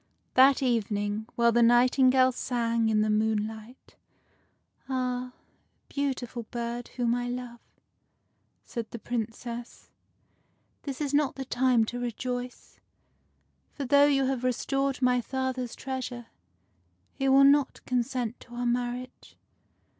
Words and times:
That 0.33 0.63
evening, 0.63 1.27
while 1.35 1.51
the 1.51 1.61
nightingale 1.61 2.31
sang 2.31 2.89
in 2.89 3.01
the 3.01 3.09
moon 3.11 3.45
light,—" 3.45 3.97
Ah! 4.89 5.33
beautiful 5.89 6.47
bird, 6.49 6.87
whom 6.95 7.13
I 7.13 7.29
love," 7.29 7.59
said 8.65 8.89
the 8.89 8.97
Princess," 8.97 9.91
this 10.85 11.01
is 11.01 11.13
not 11.13 11.35
the 11.35 11.45
time 11.45 11.85
to 11.85 11.99
rejoice; 11.99 12.79
for, 13.73 13.85
though 13.85 14.05
you 14.07 14.25
have 14.25 14.43
restored 14.43 15.03
my 15.03 15.21
father's 15.21 15.75
treasure, 15.75 16.25
he 17.13 17.29
will 17.29 17.43
not 17.43 17.85
consent 17.85 18.39
to 18.39 18.55
our 18.55 18.65
marriage." 18.65 19.37